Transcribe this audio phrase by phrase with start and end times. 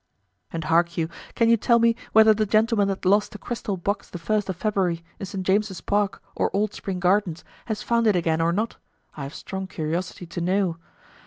[0.51, 4.09] And hark you, can you tell me whether the gentleman that lost a crystal box
[4.09, 5.45] the 1st of February in St.
[5.45, 8.77] James' Park or Old Spring Gardens has found it again or not,
[9.15, 10.77] I have strong curiosity to know?